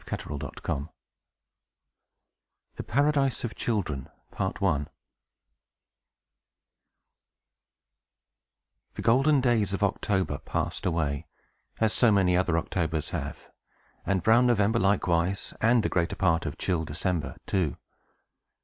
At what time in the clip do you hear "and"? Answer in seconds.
14.03-14.23, 15.61-15.83